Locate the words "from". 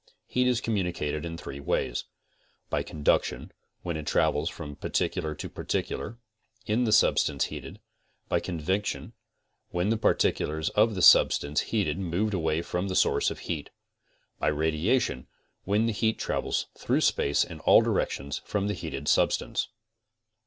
4.49-4.75, 12.63-12.87, 18.43-18.65